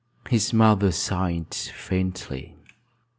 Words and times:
His 0.29 0.51
mother 0.51 0.91
sighed 0.91 1.53
faintly. 1.53 2.57